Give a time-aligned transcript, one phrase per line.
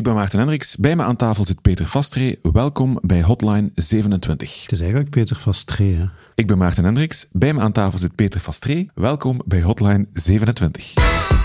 [0.00, 0.76] Ik ben Maarten Hendricks.
[0.76, 2.38] Bij me aan tafel zit Peter Vastree.
[2.42, 4.62] Welkom bij Hotline 27.
[4.62, 6.04] Het is eigenlijk Peter Vastree, hè?
[6.34, 7.26] Ik ben Maarten Hendricks.
[7.32, 8.90] Bij me aan tafel zit Peter Vastree.
[8.94, 11.39] Welkom bij Hotline 27.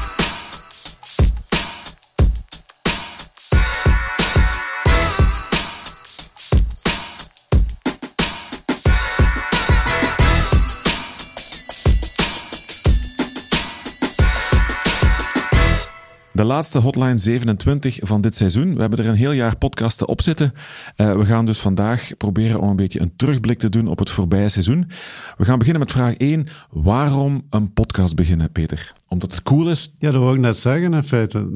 [16.36, 18.76] De laatste Hotline 27 van dit seizoen.
[18.76, 20.54] We hebben er een heel jaar podcasten op zitten.
[20.98, 24.10] Uh, we gaan dus vandaag proberen om een beetje een terugblik te doen op het
[24.10, 24.90] voorbije seizoen.
[25.38, 26.48] We gaan beginnen met vraag 1.
[26.70, 28.92] Waarom een podcast beginnen, Peter?
[29.08, 29.96] Omdat het cool is?
[30.00, 31.48] Ja, dat wil ik net zeggen in feite.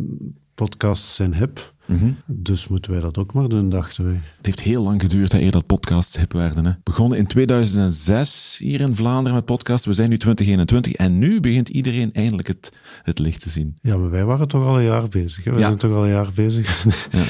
[0.55, 1.73] Podcasts zijn hip.
[1.89, 2.11] Mhm.
[2.25, 4.20] Dus moeten wij dat ook maar doen, dachten wij.
[4.38, 6.65] Het heeft heel lang geduurd eer dat podcasts hip werden.
[6.65, 6.71] Hè.
[6.84, 9.85] Begonnen in 2006 hier in Vlaanderen met podcasts.
[9.85, 13.77] We zijn nu 2021 en nu begint iedereen eindelijk het, het licht te zien.
[13.81, 15.43] Ja, maar wij waren toch al een jaar bezig.
[15.43, 15.52] Hè?
[15.52, 16.67] We zijn toch al een jaar bezig.
[17.12, 17.23] Ja.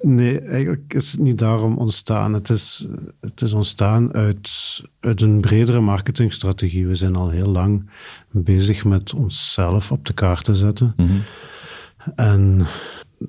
[0.00, 2.32] nee, eigenlijk is het niet daarom ontstaan.
[2.32, 2.86] Het is,
[3.20, 6.86] het is ontstaan uit, uit een bredere marketingstrategie.
[6.86, 7.90] We zijn al heel lang
[8.30, 10.94] bezig met onszelf op de kaart te zetten.
[10.96, 11.18] Mhm.
[12.14, 12.66] En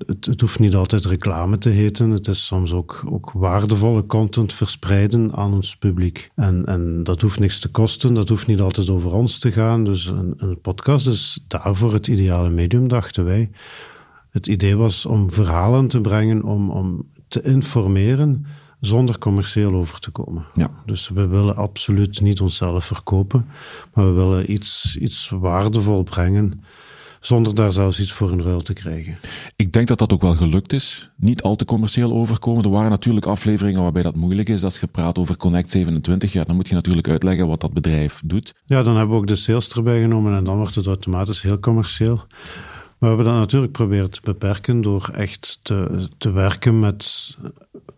[0.06, 2.10] het, het, hoeft niet altijd reclame te heten.
[2.10, 6.30] Het is soms ook, ook waardevolle content verspreiden aan ons publiek.
[6.34, 9.84] En, en dat hoeft niks te kosten, dat hoeft niet altijd over ons te gaan.
[9.84, 13.50] Dus een, een podcast is daarvoor het ideale medium, dachten wij.
[14.30, 18.46] Het idee was om verhalen te brengen, om, om te informeren
[18.80, 20.46] zonder commercieel over te komen.
[20.54, 20.70] Ja.
[20.86, 23.46] Dus we willen absoluut niet onszelf verkopen,
[23.94, 26.62] maar we willen iets, iets waardevol brengen
[27.20, 29.18] zonder daar zelfs iets voor een ruil te krijgen.
[29.56, 31.10] Ik denk dat dat ook wel gelukt is.
[31.16, 32.64] Niet al te commercieel overkomen.
[32.64, 34.64] Er waren natuurlijk afleveringen waarbij dat moeilijk is.
[34.64, 38.22] Als je praat over Connect 27, ja, dan moet je natuurlijk uitleggen wat dat bedrijf
[38.24, 38.54] doet.
[38.64, 41.58] Ja, dan hebben we ook de sales erbij genomen en dan wordt het automatisch heel
[41.58, 42.16] commercieel.
[42.16, 47.36] Maar we hebben dat natuurlijk proberen te beperken door echt te, te werken met,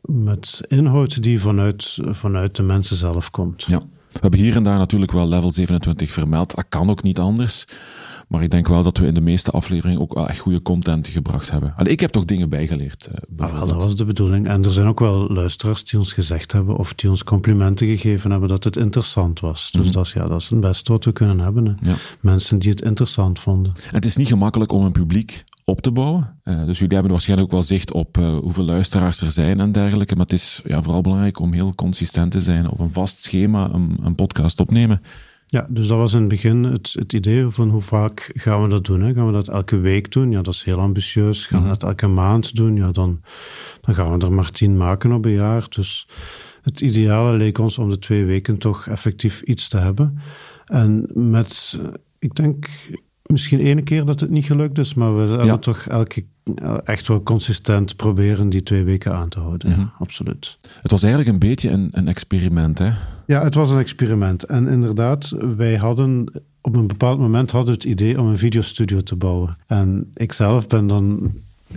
[0.02, 3.62] met inhoud die vanuit, vanuit de mensen zelf komt.
[3.62, 3.82] Ja.
[4.12, 6.54] We hebben hier en daar natuurlijk wel level 27 vermeld.
[6.54, 7.64] Dat kan ook niet anders.
[8.32, 11.08] Maar ik denk wel dat we in de meeste afleveringen ook wel echt goede content
[11.08, 11.72] gebracht hebben.
[11.76, 13.08] En ik heb toch dingen bijgeleerd.
[13.38, 14.46] Uh, ah, dat was de bedoeling.
[14.46, 18.30] En er zijn ook wel luisteraars die ons gezegd hebben, of die ons complimenten gegeven
[18.30, 19.70] hebben, dat het interessant was.
[19.70, 19.92] Dus mhm.
[19.92, 21.76] dat, is, ja, dat is het beste wat we kunnen hebben.
[21.82, 21.94] Ja.
[22.20, 23.72] Mensen die het interessant vonden.
[23.90, 26.40] het is niet gemakkelijk om een publiek op te bouwen.
[26.44, 29.72] Uh, dus jullie hebben waarschijnlijk ook wel zicht op uh, hoeveel luisteraars er zijn en
[29.72, 30.14] dergelijke.
[30.14, 33.70] Maar het is ja, vooral belangrijk om heel consistent te zijn, op een vast schema
[33.72, 35.00] een, een podcast opnemen.
[35.52, 38.68] Ja, dus dat was in het begin het, het idee van hoe vaak gaan we
[38.68, 39.00] dat doen.
[39.00, 39.14] Hè?
[39.14, 40.30] Gaan we dat elke week doen?
[40.30, 41.46] Ja, dat is heel ambitieus.
[41.46, 41.78] Gaan we mhm.
[41.78, 42.76] dat elke maand doen?
[42.76, 43.20] Ja, dan,
[43.80, 45.66] dan gaan we er maar tien maken op een jaar.
[45.68, 46.08] Dus
[46.62, 50.18] het ideale leek ons om de twee weken toch effectief iets te hebben.
[50.66, 51.80] En met,
[52.18, 52.68] ik denk,
[53.32, 56.24] misschien ene keer dat het niet gelukt is, maar we hebben toch elke
[56.84, 59.70] echt wel consistent proberen die twee weken aan te houden.
[59.70, 59.86] ja, mhm.
[59.98, 60.58] absoluut.
[60.82, 62.90] Het was eigenlijk een beetje een, een experiment, hè?
[63.26, 64.44] Ja, het was een experiment.
[64.44, 69.16] En inderdaad, wij hadden op een bepaald moment hadden het idee om een videostudio te
[69.16, 69.56] bouwen.
[69.66, 71.32] En ik zelf ben dan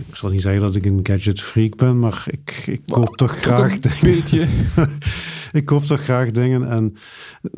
[0.08, 3.36] ik zal niet zeggen dat ik een gadget freak ben, maar ik, ik koop toch
[3.36, 4.00] graag dingen.
[4.00, 4.46] Beetje.
[5.60, 6.68] ik koop toch graag dingen.
[6.68, 6.96] En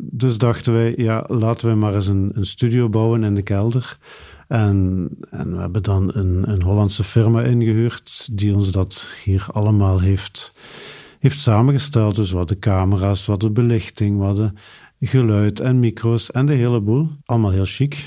[0.01, 3.97] dus dachten wij, ja, laten we maar eens een, een studio bouwen in de kelder.
[4.47, 9.99] En, en we hebben dan een, een Hollandse firma ingehuurd die ons dat hier allemaal
[9.99, 10.53] heeft,
[11.19, 12.15] heeft samengesteld.
[12.15, 14.51] Dus wat de camera's, wat de belichting, wat de
[14.99, 17.09] geluid en micro's en de hele boel.
[17.25, 18.05] Allemaal heel chic.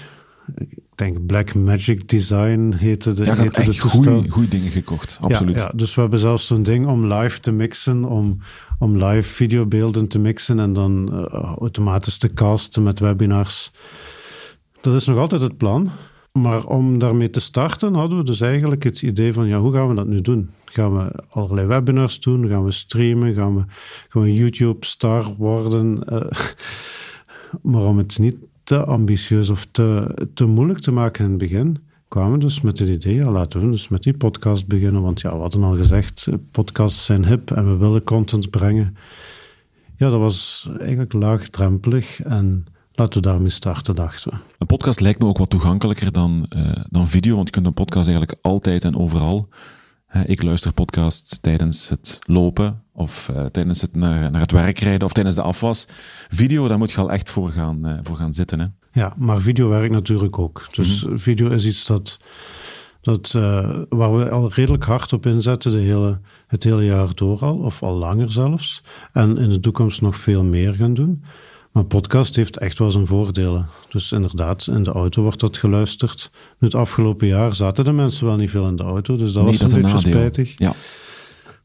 [0.92, 5.58] Ik denk Black Magic Design heette de Ja, je echt goede dingen gekocht, absoluut.
[5.58, 8.38] Ja, ja, dus we hebben zelfs zo'n ding om live te mixen, om,
[8.78, 11.25] om live videobeelden te mixen en dan uh,
[11.58, 13.72] automatisch te casten met webinars.
[14.80, 15.91] Dat is nog altijd het plan.
[16.32, 19.88] Maar om daarmee te starten hadden we dus eigenlijk het idee van, ja, hoe gaan
[19.88, 20.50] we dat nu doen?
[20.64, 22.48] Gaan we allerlei webinars doen?
[22.48, 23.34] Gaan we streamen?
[23.34, 23.64] Gaan we,
[24.20, 25.98] we YouTube-star worden?
[26.12, 26.20] Uh,
[27.62, 31.78] maar om het niet te ambitieus of te, te moeilijk te maken in het begin,
[32.08, 35.02] kwamen we dus met het idee, laten we dus met die podcast beginnen.
[35.02, 38.97] Want ja, we hadden al gezegd, podcasts zijn hip en we willen content brengen.
[39.97, 44.36] Ja, dat was eigenlijk laagdrempelig en Laten we daarmee starten, dachten we.
[44.59, 47.74] Een podcast lijkt me ook wat toegankelijker dan, uh, dan video, want je kunt een
[47.74, 49.48] podcast eigenlijk altijd en overal.
[50.26, 55.06] Ik luister podcasts tijdens het lopen of uh, tijdens het naar, naar het werk rijden
[55.06, 55.86] of tijdens de afwas.
[56.28, 58.60] Video, daar moet je al echt voor gaan, uh, voor gaan zitten.
[58.60, 58.66] Hè?
[58.92, 60.66] Ja, maar video werkt natuurlijk ook.
[60.70, 61.18] Dus mhm.
[61.18, 62.18] video is iets dat,
[63.00, 63.30] dat,
[63.88, 67.82] waar we al redelijk hard op inzetten de hele, het hele jaar door al, of
[67.82, 68.82] al langer zelfs.
[69.12, 71.22] En in de toekomst nog veel meer gaan doen.
[71.72, 73.66] Maar podcast heeft echt wel zijn voordelen.
[73.89, 76.30] Dus inderdaad, in de auto wordt dat geluisterd.
[76.33, 79.45] Nu, het afgelopen jaar zaten de mensen wel niet veel in de auto, dus dat
[79.45, 80.59] was een beetje spijtig.
[80.59, 80.74] Ja.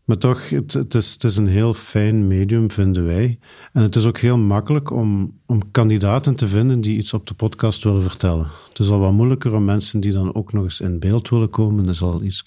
[0.08, 3.40] Maar toch, het, het, is, het is een heel fijn medium, vinden wij.
[3.74, 7.34] En het is ook heel makkelijk om, om kandidaten te vinden die iets op de
[7.34, 8.48] podcast willen vertellen.
[8.70, 11.50] Het is al wat moeilijker om mensen die dan ook nog eens in beeld willen
[11.50, 11.84] komen.
[11.84, 12.44] Dat is al iets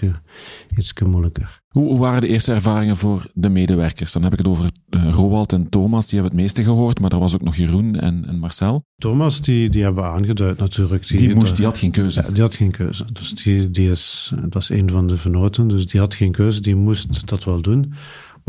[1.05, 1.61] moeilijker.
[1.69, 4.13] Hoe, waren de eerste ervaringen voor de medewerkers?
[4.13, 7.13] Dan heb ik het over uh, Roald en Thomas, die hebben het meeste gehoord, maar
[7.13, 8.85] er was ook nog Jeroen en, en Marcel.
[8.97, 11.07] Thomas, die, die hebben aangeduid natuurlijk.
[11.07, 12.23] Die, die, moest, die had geen keuze.
[12.23, 13.05] Ja, die had geen keuze.
[13.13, 16.61] Dus die, die is, dat is een van de vernoten, dus die had geen keuze,
[16.61, 17.93] die moest dat wel doen.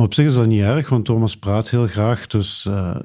[0.02, 2.28] Maar op zich is dat niet erg, want Thomas praat heel graag.
[2.28, 2.96] Dus uh,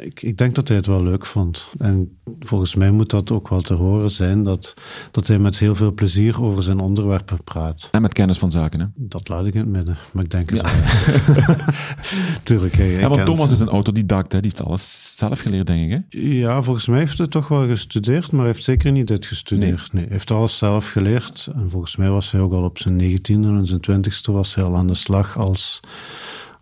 [0.00, 1.72] ik, ik, denk dat hij het wel leuk vond.
[1.78, 4.74] En volgens mij moet dat ook wel te horen zijn, dat,
[5.10, 7.88] dat hij met heel veel plezier over zijn onderwerpen praat.
[7.92, 8.86] En met kennis van zaken, hè?
[8.94, 11.56] Dat laat ik in het midden, maar ik denk het ja.
[12.42, 12.74] Tuurlijk.
[12.74, 14.40] Hij, ja, want Thomas is een autodidact, hè?
[14.40, 15.98] die heeft alles zelf geleerd, denk ik.
[16.08, 16.18] Hè?
[16.20, 19.92] Ja, volgens mij heeft hij toch wel gestudeerd, maar hij heeft zeker niet dit gestudeerd.
[19.92, 20.04] Nee.
[20.04, 21.48] hij heeft alles zelf geleerd.
[21.54, 24.64] En volgens mij was hij ook al op zijn negentiende en zijn twintigste was hij
[24.64, 25.80] al aan de slag als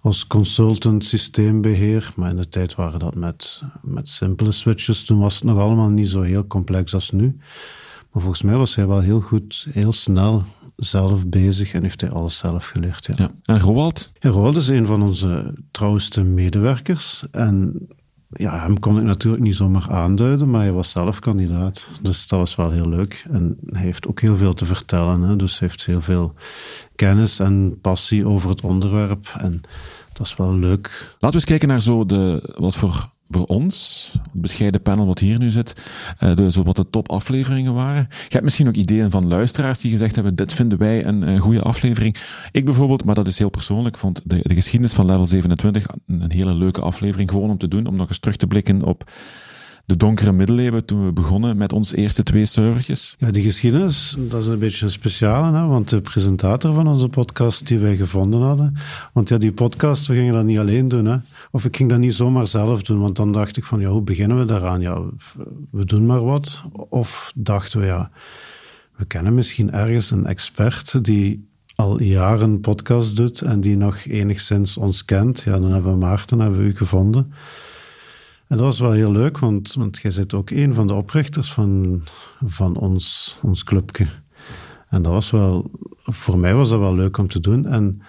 [0.07, 2.13] als consultant systeembeheer.
[2.17, 5.05] Maar in de tijd waren dat met, met simpele switches.
[5.05, 7.37] Toen was het nog allemaal niet zo heel complex als nu.
[8.13, 10.43] Maar volgens mij was hij wel heel goed, heel snel
[10.77, 13.07] zelf bezig en heeft hij alles zelf geleerd.
[13.07, 13.15] Ja.
[13.17, 13.31] ja.
[13.45, 14.13] En Roald?
[14.19, 17.25] Ja, Roald is een van onze trouwste medewerkers.
[17.31, 17.87] En
[18.31, 21.89] ja, hem kon ik natuurlijk niet zomaar aanduiden, maar hij was zelf kandidaat.
[22.03, 23.25] Dus dat was wel heel leuk.
[23.31, 25.21] En hij heeft ook heel veel te vertellen.
[25.21, 25.37] Hè?
[25.37, 26.35] Dus hij heeft heel veel
[26.97, 29.35] kennis en passie over het onderwerp.
[29.39, 29.61] En
[30.13, 30.89] dat is wel leuk.
[31.13, 35.19] Laten we eens kijken naar zo de, wat voor voor ons, het bescheiden panel wat
[35.19, 35.91] hier nu zit,
[36.21, 38.07] uh, de, wat de topafleveringen waren.
[38.11, 41.39] Je hebt misschien ook ideeën van luisteraars die gezegd hebben, dit vinden wij een, een
[41.41, 42.17] goede aflevering.
[42.53, 46.21] Ik bijvoorbeeld, maar dat is heel persoonlijk, vond de, de geschiedenis van Level 27 een,
[46.21, 49.11] een hele leuke aflevering, gewoon om te doen, om nog eens terug te blikken op
[49.87, 53.15] de donkere middeleeuwen toen we begonnen met onze eerste twee servertjes?
[53.19, 55.67] Ja, die geschiedenis, dat is een beetje een speciale, hè?
[55.67, 58.77] want de presentator van onze podcast die wij gevonden hadden,
[59.13, 61.17] want ja, die podcast, we gingen dat niet alleen doen, hè?
[61.51, 64.03] of ik ging dat niet zomaar zelf doen, want dan dacht ik van, ja, hoe
[64.03, 64.81] beginnen we daaraan?
[64.81, 65.03] Ja,
[65.71, 66.63] we doen maar wat.
[66.73, 68.11] Of dachten we, ja,
[68.97, 74.77] we kennen misschien ergens een expert die al jaren podcast doet en die nog enigszins
[74.77, 75.43] ons kent.
[75.45, 77.33] Ja, dan hebben we Maarten, hebben we u gevonden.
[78.49, 81.53] En dat was wel heel leuk, want, want jij zit ook een van de oprichters
[81.53, 82.03] van,
[82.45, 84.07] van ons, ons clubje.
[84.89, 85.71] En dat was wel,
[86.03, 87.67] voor mij was dat wel leuk om te doen.
[87.67, 88.03] En,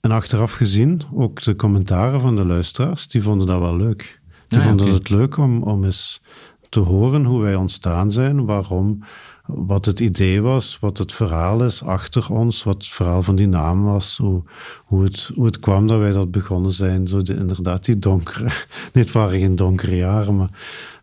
[0.00, 4.20] en achteraf gezien, ook de commentaren van de luisteraars, die vonden dat wel leuk.
[4.48, 6.22] Die vonden het leuk om, om eens
[6.68, 9.02] te horen hoe wij ontstaan zijn, waarom,
[9.48, 13.48] wat het idee was, wat het verhaal is achter ons, wat het verhaal van die
[13.48, 14.42] naam was, hoe,
[14.84, 17.06] hoe, het, hoe het kwam dat wij dat begonnen zijn.
[17.06, 18.48] Zo de, inderdaad, die donkere.
[18.92, 20.50] Het waren geen donkere jaren, maar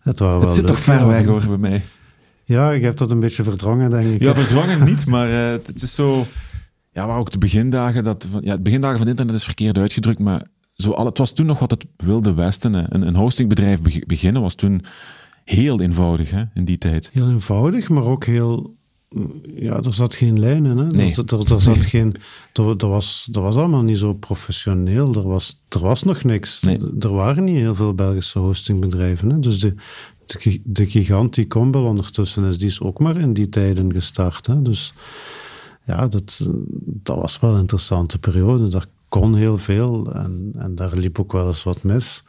[0.02, 0.46] het waren wel.
[0.48, 1.84] Het zit toch ver weg hoor bij mij.
[2.44, 4.22] Ja, ik heb dat een beetje verdrongen, denk ik.
[4.22, 6.26] Ja, verdrongen niet, maar uh, het is zo.
[6.92, 10.20] Ja, waar ook de begindagen, dat, ja, het begindagen van het internet is verkeerd uitgedrukt,
[10.20, 12.74] maar zo al, het was toen nog wat het Wilde Westen.
[12.74, 14.82] Een, een hostingbedrijf beginnen was toen
[15.46, 17.10] heel eenvoudig hè, in die tijd.
[17.14, 18.76] Heel eenvoudig, maar ook heel.
[19.56, 20.78] Ja, er zat geen lijn in.
[20.78, 20.88] Hè?
[20.88, 21.16] Nee.
[21.16, 22.16] Er, er, er zat geen,
[22.54, 25.14] er, was, er was allemaal niet zo professioneel.
[25.16, 26.62] Er was, er was nog niks.
[26.62, 26.80] Nee.
[27.00, 29.30] Er waren niet heel veel Belgische hostingbedrijven.
[29.30, 29.40] Hè?
[29.40, 29.74] Dus de,
[30.26, 34.48] de, de gigant die Combel ondertussen is, die is ook maar in die tijden gestart.
[34.48, 34.62] Hè?
[34.62, 34.94] Dus
[35.84, 36.48] ja, dat,
[36.86, 38.68] dat was wel een interessante periode.
[38.68, 42.24] Daar kon heel veel en, en daar liep ook wel eens wat mis.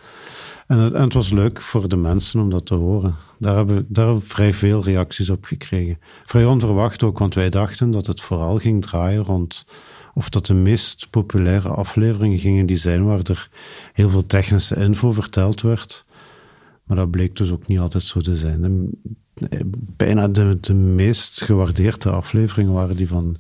[0.67, 3.17] En het, was leuk voor de mensen om dat te horen.
[3.39, 5.99] Daar hebben, we, daar hebben we vrij veel reacties op gekregen.
[6.25, 9.67] Vrij onverwacht ook, want wij dachten dat het vooral ging draaien rond.
[10.15, 13.49] Of dat de meest populaire afleveringen gingen die zijn waar er
[13.93, 16.06] heel veel technische info verteld werd.
[16.87, 18.61] Maar dat bleek dus ook niet altijd zo te zijn
[19.97, 23.37] bijna de, meest gewaardeerde afleveringen waren die van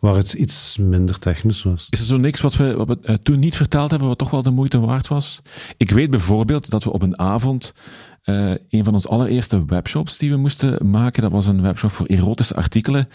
[0.00, 1.86] waar het iets minder technisch was.
[1.90, 4.30] Is er zo niks wat we, wat we uh, toen niet verteld hebben, wat toch
[4.30, 5.42] wel de moeite waard was?
[5.76, 7.74] Ik weet bijvoorbeeld dat we op een avond
[8.24, 12.06] uh, een van onze allereerste webshops die we moesten maken, dat was een webshop voor
[12.06, 13.08] erotische artikelen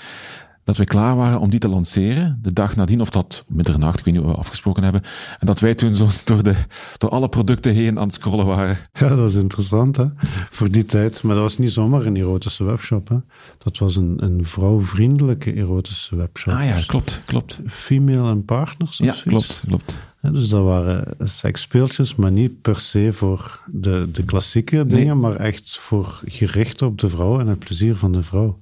[0.64, 2.40] dat we klaar waren om die te lanceren.
[2.42, 5.02] De dag nadien, of dat middernacht, ik weet niet wat we afgesproken hebben.
[5.40, 6.56] En dat wij toen zo door, de,
[6.98, 8.78] door alle producten heen aan het scrollen waren.
[8.94, 10.06] Ja, dat was interessant, hè?
[10.50, 11.24] Voor die tijd.
[11.24, 13.18] Maar dat was niet zomaar een erotische webshop, hè?
[13.58, 16.54] Dat was een, een vrouwvriendelijke erotische webshop.
[16.54, 17.60] Ah ja, klopt, klopt.
[17.68, 19.98] Female en partners Ja, klopt, klopt.
[20.22, 25.78] dus dat waren seksspeeltjes, maar niet per se voor de, de klassieke dingen, maar echt
[25.78, 28.58] voor gericht op de vrouw en het plezier van de vrouw.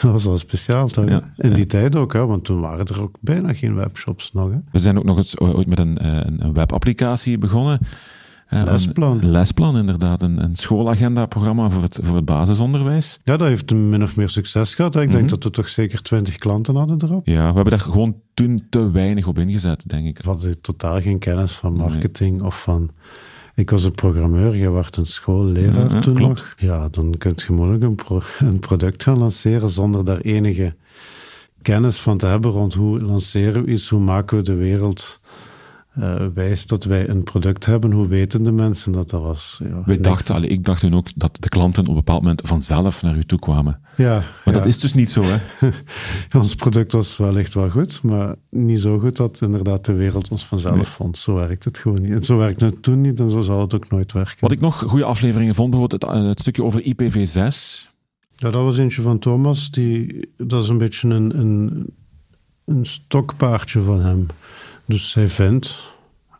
[0.02, 1.08] Dat was wel speciaal toch?
[1.08, 2.26] Ja, In die tijd ook, hè?
[2.26, 4.50] want toen waren er ook bijna geen webshops nog.
[4.50, 4.56] Hè?
[4.72, 7.78] We zijn ook nog eens ooit met een, een webapplicatie begonnen.
[8.48, 9.18] lesplan.
[9.22, 10.22] Een lesplan, inderdaad.
[10.22, 13.20] Een, een schoolagenda-programma voor het, voor het basisonderwijs.
[13.24, 14.96] Ja, dat heeft min of meer succes gehad.
[14.96, 15.26] Ik denk mhm.
[15.26, 17.26] dat we toch zeker twintig klanten hadden erop.
[17.26, 20.18] Ja, we hebben daar gewoon toen te weinig op ingezet, denk ik.
[20.22, 22.90] We hadden totaal geen kennis van marketing of van...
[23.54, 26.40] Ik was een programmeur, je werd een schoolleraar ja, toen klopt.
[26.40, 26.54] nog.
[26.56, 27.98] Ja, dan kun je moeilijk een,
[28.48, 30.74] een product gaan lanceren zonder daar enige
[31.62, 35.20] kennis van te hebben rond hoe lanceren we iets, hoe maken we de wereld
[35.98, 39.60] uh, wijst dat wij een product hebben, hoe weten de mensen dat dat was?
[39.62, 42.40] Ja, wij dachten, allee, ik dacht toen ook dat de klanten op een bepaald moment
[42.44, 43.80] vanzelf naar u toe kwamen.
[43.96, 45.38] Ja, maar dat is dus niet zo, hè?
[46.38, 50.46] ons product was wellicht wel goed, maar niet zo goed dat inderdaad de wereld ons
[50.46, 51.16] vanzelf vond.
[51.16, 52.10] Zo werkt het gewoon niet.
[52.10, 54.36] En zo werkte het toen niet en zo zal het ook nooit werken.
[54.40, 57.88] Wat ik nog goede afleveringen vond, bijvoorbeeld het, het stukje over IPv6.
[58.36, 59.70] Ja, dat was eentje van Thomas.
[59.70, 61.86] Die, dat is een beetje een, een,
[62.64, 64.26] een stokpaardje van hem.
[64.90, 65.92] Dus hij vindt,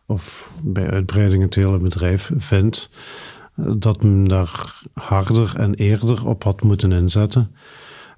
[0.05, 2.89] of bij uitbreiding het hele bedrijf vindt,
[3.55, 7.55] dat men daar harder en eerder op had moeten inzetten.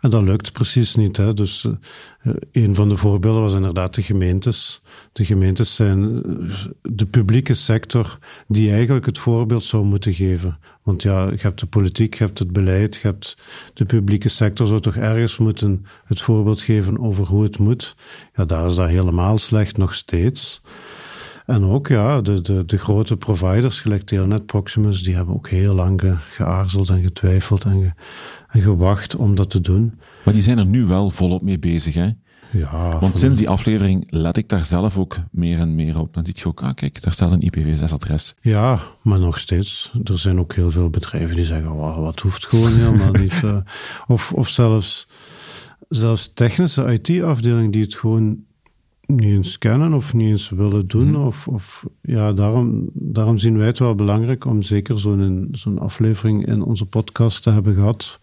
[0.04, 1.18] En dat lukt precies niet.
[1.18, 1.34] Hè.
[1.34, 4.82] Dus uh, een van de voorbeelden was inderdaad de gemeentes.
[5.14, 8.18] De gemeentes zijn eh, de publieke sector
[8.48, 10.60] die eigenlijk het voorbeeld zou moeten geven.
[10.82, 13.38] Want ja, je hebt de politiek, je hebt het beleid, je hebt
[13.74, 17.96] de publieke sector zou toch ergens moeten het voorbeeld geven over hoe het moet.
[18.36, 20.62] Ja, daar is dat helemaal slecht nog steeds.
[21.46, 25.74] En ook ja, de, de, de grote providers, gelijk Telnet, Proximus, die hebben ook heel
[25.74, 27.96] lang geaarzeld en getwijfeld en,
[28.48, 30.00] en gewacht om dat te doen.
[30.26, 32.10] Maar die zijn er nu wel volop mee bezig, hè?
[32.54, 33.00] Ja.
[33.00, 36.14] Want sinds die aflevering let ik daar zelf ook meer en meer op.
[36.14, 38.36] Dan ziet je ook, ah kijk, daar staat een IPv6-adres.
[38.42, 39.92] Ja, maar nog steeds.
[40.04, 43.42] Er zijn ook heel veel bedrijven die zeggen, wow, wat hoeft gewoon helemaal niet.
[43.44, 43.58] Uh,
[44.08, 45.08] of, of zelfs,
[45.90, 48.38] zelfs technische IT-afdelingen die het gewoon
[49.06, 51.12] niet eens kennen of niet eens willen doen.
[51.12, 51.22] Mhm.
[51.22, 56.46] Of, of, ja, daarom, daarom zien wij het wel belangrijk om zeker zo'n zo'n aflevering
[56.46, 58.20] in onze podcast te hebben gehad,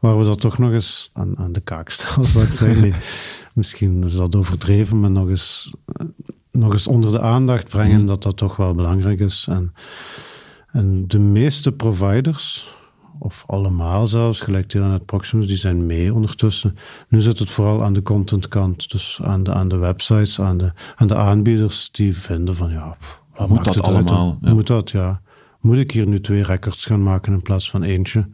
[0.00, 2.92] waar we dat toch nog eens aan, aan de kaak stellen, zou ik zeggen.
[3.54, 5.74] Misschien is dat overdreven, maar nog eens,
[6.52, 8.06] nog eens onder de aandacht brengen mhm.
[8.06, 9.46] dat dat toch wel belangrijk is.
[9.48, 9.72] En,
[10.66, 12.74] en de meeste providers,
[13.22, 16.76] of allemaal zelfs, gelijk Telenet Proximus, die zijn mee ondertussen.
[17.08, 20.72] Nu zit het vooral aan de contentkant, dus aan de, aan de websites, aan de,
[20.96, 22.96] aan de aanbieders die vinden van ja,
[23.34, 24.38] wat moet dat allemaal?
[24.40, 24.54] Ja.
[24.54, 25.20] Moet dat, ja.
[25.60, 28.28] Moet ik hier nu twee records gaan maken in plaats van eentje?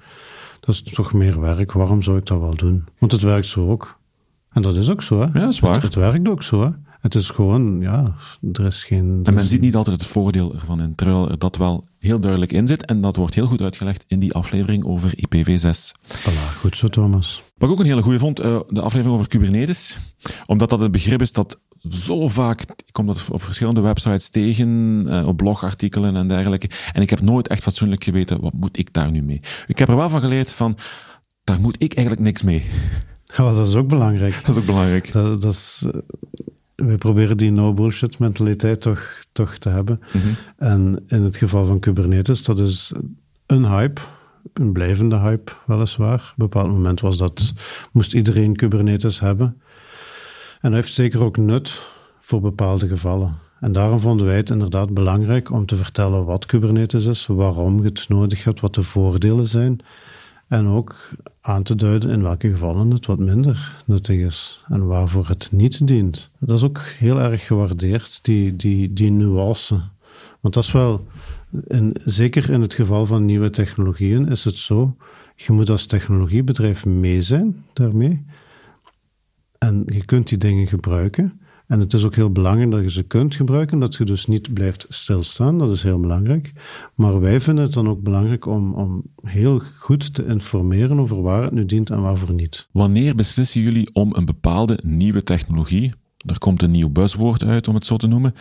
[0.61, 1.73] Dat is toch meer werk.
[1.73, 2.85] Waarom zou ik dat wel doen?
[2.99, 3.99] Want het werkt zo ook.
[4.52, 5.25] En dat is ook zo, hè?
[5.25, 5.75] Ja, dat is waar.
[5.75, 6.71] Het, het werkt ook zo, hè?
[7.07, 8.15] Het is gewoon, ja,
[8.53, 9.21] er is geen...
[9.23, 12.53] en men ziet niet altijd het voordeel ervan in, terwijl er dat wel heel duidelijk
[12.53, 12.85] in zit.
[12.85, 15.93] En dat wordt heel goed uitgelegd in die aflevering over IPv6.
[16.07, 17.43] Voilà, goed zo, Thomas.
[17.57, 19.99] Wat ik ook een hele goede vond, uh, de aflevering over Kubernetes.
[20.47, 24.69] Omdat dat een begrip is dat zo vaak, ik kom dat op verschillende websites tegen,
[25.07, 26.71] uh, op blogartikelen en dergelijke.
[26.93, 29.41] En ik heb nooit echt fatsoenlijk geweten, wat moet ik daar nu mee?
[29.67, 30.77] Ik heb er wel van geleerd van,
[31.45, 32.65] daar moet ik eigenlijk niks mee.
[33.25, 34.41] Ja, dat is ook belangrijk.
[34.45, 35.13] Dat is ook belangrijk.
[35.13, 36.01] Dat, dat is, eh,
[36.76, 40.00] we proberen die no-bullshit mentaliteit toch, toch te hebben.
[40.12, 40.26] Mhm.
[40.56, 42.92] En in het geval van Kubernetes, dat is
[43.47, 44.00] een hype,
[44.52, 46.14] een blijvende hype weliswaar.
[46.14, 47.52] Op een bepaald moment was dat,
[47.92, 49.61] moest iedereen Kubernetes hebben.
[50.61, 51.83] En dat heeft zeker ook nut
[52.21, 53.38] voor bepaalde gevallen.
[53.61, 57.88] En daarom vonden wij het inderdaad belangrijk om te vertellen wat Kubernetes is, waarom je
[57.88, 59.78] het nodig hebt, wat de voordelen zijn.
[60.49, 61.09] En ook
[61.41, 65.87] aan te duiden in welke gevallen het wat minder nuttig is en waarvoor het niet
[65.87, 66.31] dient.
[66.38, 69.81] Dat is ook heel erg gewaardeerd, die, die, die nuance.
[70.41, 71.07] Want dat is wel,
[71.67, 74.97] in, zeker in het geval van nieuwe technologieën, is het zo.
[75.37, 78.25] Je moet als technologiebedrijf mee zijn daarmee.
[79.59, 81.41] En je kunt die dingen gebruiken.
[81.66, 84.54] En het is ook heel belangrijk dat je ze kunt gebruiken, dat je dus niet
[84.54, 85.58] blijft stilstaan.
[85.58, 86.52] Dat is heel belangrijk.
[86.94, 91.42] Maar wij vinden het dan ook belangrijk om, om heel goed te informeren over waar
[91.42, 92.68] het nu dient en waarvoor niet.
[92.73, 95.92] Wanneer beslissen jullie om een bepaalde nieuwe technologie,
[96.26, 98.35] er komt een nieuw buzzwoord uit om het zo te noemen,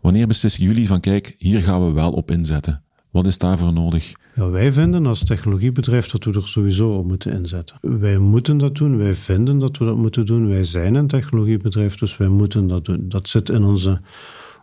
[0.00, 2.82] wanneer beslissen jullie van kijk, hier gaan we wel op inzetten?
[3.10, 4.12] Wat is daarvoor nodig?
[4.34, 7.76] Ja, wij vinden als technologiebedrijf dat we er sowieso op moeten inzetten.
[7.80, 10.48] Wij moeten dat doen, wij vinden dat we dat moeten doen.
[10.48, 13.08] Wij zijn een technologiebedrijf, dus wij moeten dat doen.
[13.08, 14.00] Dat zit in onze,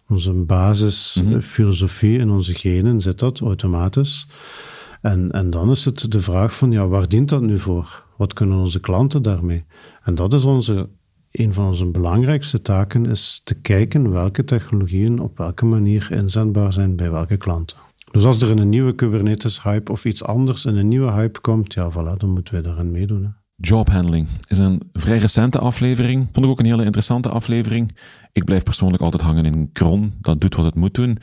[0.07, 2.21] onze basisfilosofie, mhm.
[2.21, 4.27] in onze genen zit dat automatisch.
[5.01, 8.03] En, en dan is het de vraag van, ja, waar dient dat nu voor?
[8.17, 9.63] Wat kunnen onze klanten daarmee?
[10.03, 10.89] En dat is onze,
[11.31, 16.95] een van onze belangrijkste taken, is te kijken welke technologieën op welke manier inzetbaar zijn
[16.95, 17.84] bij welke klanten.
[18.15, 21.91] Dus als er een nieuwe Kubernetes-hype of iets anders in een nieuwe hype komt, ja,
[21.91, 23.33] voilà, dan moeten wij daarin meedoen.
[23.55, 26.27] Jobhandling is een vrij recente aflevering.
[26.31, 27.97] Vond ik ook een hele interessante aflevering.
[28.31, 30.13] Ik blijf persoonlijk altijd hangen in Kron.
[30.21, 31.17] Dat doet wat het moet doen.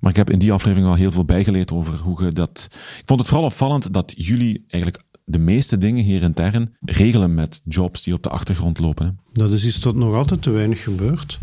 [0.00, 2.68] Maar ik heb in die aflevering al heel veel bijgeleerd over hoe je dat.
[2.72, 7.60] Ik vond het vooral opvallend dat jullie eigenlijk de meeste dingen hier intern regelen met
[7.64, 9.18] jobs die op de achtergrond lopen.
[9.32, 11.38] Dat is iets dat nog altijd te weinig gebeurt.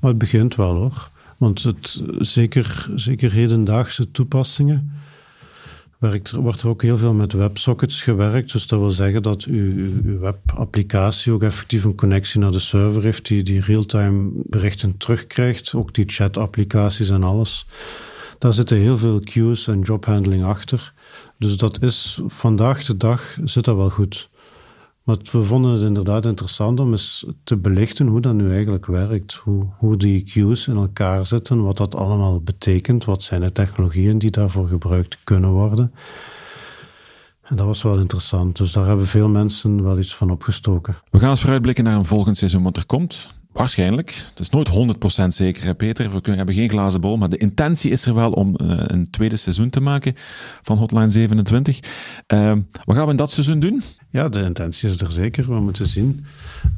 [0.00, 1.12] Maar het begint wel hoor.
[1.38, 4.90] Want het, zeker, zeker hedendaagse toepassingen
[6.32, 8.52] wordt er ook heel veel met WebSockets gewerkt.
[8.52, 9.72] Dus dat wil zeggen dat uw,
[10.02, 15.74] uw webapplicatie ook effectief een connectie naar de server heeft, die, die real-time berichten terugkrijgt.
[15.74, 17.66] Ook die chat-applicaties en alles.
[18.38, 20.92] Daar zitten heel veel queues en jobhandling achter.
[21.38, 24.28] Dus dat is vandaag de dag zit dat wel goed.
[25.04, 29.34] Maar we vonden het inderdaad interessant om eens te belichten hoe dat nu eigenlijk werkt.
[29.34, 34.18] Hoe, hoe die queues in elkaar zitten, wat dat allemaal betekent, wat zijn de technologieën
[34.18, 35.92] die daarvoor gebruikt kunnen worden.
[37.42, 38.56] En dat was wel interessant.
[38.56, 40.96] Dus daar hebben veel mensen wel iets van opgestoken.
[41.10, 43.28] We gaan eens vooruitblikken naar een volgend seizoen wat er komt.
[43.54, 44.10] Waarschijnlijk.
[44.10, 44.70] Het is nooit
[45.24, 46.04] 100% zeker, hè, Peter.
[46.04, 49.10] We kunnen, hebben geen glazen bol, maar de intentie is er wel om uh, een
[49.10, 50.14] tweede seizoen te maken
[50.62, 51.80] van Hotline 27.
[52.28, 52.52] Uh,
[52.84, 53.82] wat gaan we in dat seizoen doen?
[54.10, 55.46] Ja, de intentie is er zeker.
[55.48, 56.24] We moeten zien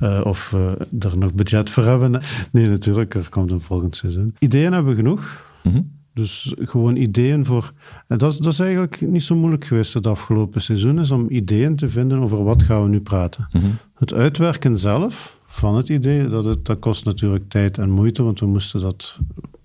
[0.02, 2.23] uh, of we er nog budget voor hebben.
[2.52, 4.35] Nee, natuurlijk, er komt een volgend seizoen.
[4.38, 5.45] Ideeën hebben we genoeg.
[5.62, 5.95] Mm -hmm.
[6.14, 7.73] Dus gewoon ideeën voor.
[8.06, 11.76] En dat, dat is eigenlijk niet zo moeilijk geweest het afgelopen seizoen, is om ideeën
[11.76, 13.49] te vinden over wat gaan we nu praten.
[13.52, 13.76] Mm -hmm.
[13.95, 16.28] Het uitwerken zelf van het idee.
[16.28, 19.18] Dat, het, dat kost natuurlijk tijd en moeite, want we moesten dat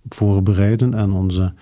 [0.09, 0.93] voorbereiden.
[0.93, 1.53] En onze,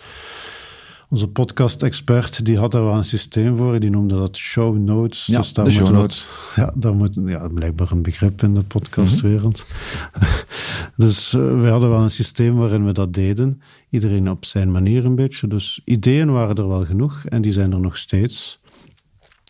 [1.09, 3.79] onze podcast-expert die had daar wel een systeem voor.
[3.79, 5.25] Die noemde dat show notes.
[5.25, 6.27] Ja, dus de show notes.
[6.55, 9.65] ja, daar moet, ja, blijkbaar een begrip in de podcastwereld.
[9.65, 9.77] Mm
[10.12, 10.27] -hmm.
[10.95, 13.62] dus uh, we hadden wel een systeem waarin we dat deden.
[13.89, 15.48] Iedereen op zijn manier een beetje.
[15.48, 18.59] Dus ideeën waren er wel genoeg en die zijn er nog steeds.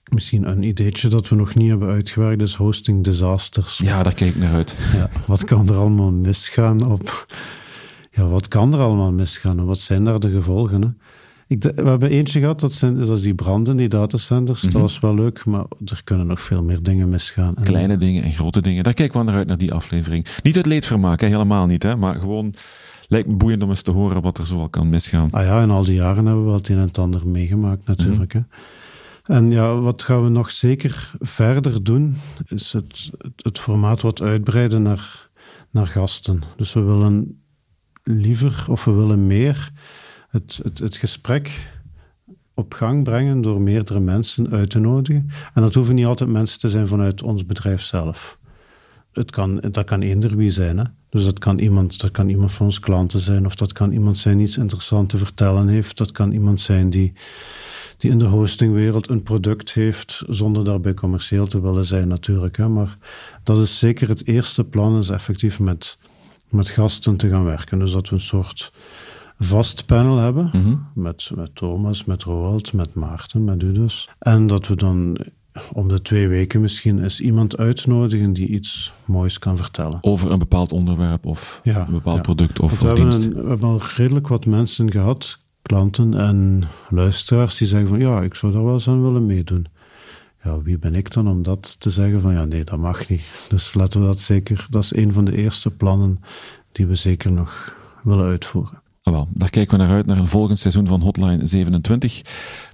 [0.09, 3.77] Misschien een ideetje dat we nog niet hebben uitgewerkt is hosting disasters.
[3.77, 4.77] Ja, daar kijk ik naar uit.
[4.93, 7.25] Ja, wat kan er allemaal misgaan op...
[8.11, 10.81] Ja, wat kan er allemaal misgaan en wat zijn daar de gevolgen?
[10.81, 10.87] Hè?
[11.47, 14.61] Ik, we hebben eentje gehad, dat, zijn, dat is die branden, die datacenters.
[14.61, 14.79] Mm -hmm.
[14.79, 17.53] Dat was wel leuk, maar er kunnen nog veel meer dingen misgaan.
[17.63, 18.83] Kleine dingen en grote dingen.
[18.83, 20.25] Daar kijken we naar uit, naar die aflevering.
[20.43, 21.83] Niet het leedvermaak, hè, helemaal niet.
[21.83, 22.53] Hè, maar gewoon
[23.07, 25.27] lijkt me boeiend om eens te horen wat er zoal kan misgaan.
[25.31, 27.87] Ah ja, in al die jaren hebben we wel het een en het ander meegemaakt
[27.87, 28.33] natuurlijk.
[28.33, 28.49] Mm -hmm.
[28.49, 28.57] hè.
[29.29, 32.15] En ja, wat gaan we nog zeker verder doen,
[32.45, 35.29] is het, het, formaat wat uitbreiden naar,
[35.69, 36.43] naar gasten.
[36.55, 37.41] Dus we willen
[38.03, 39.71] liever, of we willen meer,
[40.29, 41.71] het, het, gesprek
[42.53, 45.29] op gang brengen door meerdere mensen uit te nodigen.
[45.53, 48.37] En dat hoeven niet altijd mensen te zijn vanuit ons bedrijf zelf.
[49.11, 50.77] Het kan, dat kan eender wie zijn.
[50.77, 50.83] Hè?
[51.09, 54.17] Dus dat kan, iemand, dat kan iemand van onze klanten zijn, of dat kan iemand
[54.17, 55.97] zijn die iets interessants te vertellen heeft.
[55.97, 57.13] Dat kan iemand zijn die
[57.99, 62.57] die in de hostingwereld een product heeft, zonder daarbij commercieel te willen zijn natuurlijk.
[62.57, 62.67] Hè.
[62.67, 62.97] Maar
[63.43, 65.97] dat is zeker het eerste plan, is effectief met,
[66.49, 67.79] met gasten te gaan werken.
[67.79, 68.71] Dus dat we een soort
[69.39, 70.87] vast panel hebben, mm -hmm.
[70.93, 74.09] met, met Thomas, met Roald, met Maarten, met u dus.
[74.19, 75.17] En dat we dan
[75.73, 79.97] om de twee weken misschien eens iemand uitnodigen die iets moois kan vertellen.
[80.01, 82.21] Over een bepaald onderwerp of ja, een bepaald ja.
[82.21, 83.21] product of, of we dienst.
[83.23, 87.99] Hebben een, we hebben al redelijk wat mensen gehad, klanten en luisteraars die zeggen van
[87.99, 89.67] ja, ik zou daar wel eens aan willen meedoen.
[90.43, 93.45] Ja, wie ben ik dan om dat te zeggen van ja, nee, dat mag niet.
[93.49, 96.23] Dus laten we dat zeker, dat is een van de eerste plannen
[96.71, 98.81] die we zeker nog willen uitvoeren.
[99.11, 102.21] Wel, daar kijken we naar uit, naar een volgend seizoen van Hotline 27.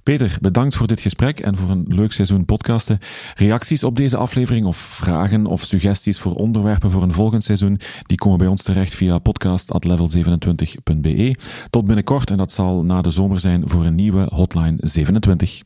[0.02, 2.98] Peter, bedankt voor dit gesprek en voor een leuk seizoen podcasten.
[3.34, 8.16] Reacties op deze aflevering of vragen of suggesties voor onderwerpen voor een volgend seizoen, die
[8.16, 11.36] komen bij ons terecht via podcast.level27.be.
[11.70, 15.62] Tot binnenkort en dat zal na de zomer zijn voor een nieuwe Hotline 27.